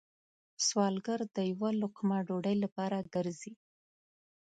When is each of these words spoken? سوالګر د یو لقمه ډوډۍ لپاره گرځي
سوالګر 0.65 1.19
د 1.35 1.37
یو 1.51 1.63
لقمه 1.81 2.17
ډوډۍ 2.27 2.55
لپاره 2.63 2.97
گرځي 3.13 3.53